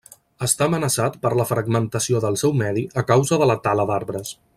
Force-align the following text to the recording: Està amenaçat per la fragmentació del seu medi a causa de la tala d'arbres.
Està 0.45 0.67
amenaçat 0.69 1.19
per 1.25 1.31
la 1.41 1.45
fragmentació 1.49 2.21
del 2.25 2.39
seu 2.45 2.55
medi 2.65 2.87
a 3.03 3.05
causa 3.13 3.39
de 3.43 3.51
la 3.51 3.59
tala 3.69 3.87
d'arbres. 3.93 4.35